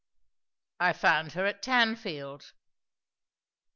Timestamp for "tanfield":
1.61-2.53